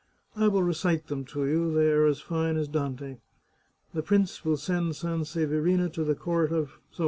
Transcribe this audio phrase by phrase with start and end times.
[0.35, 3.17] I will recite them to you; they are as fine as Dante.
[3.93, 6.79] The prince will send Sanseverina to the court of.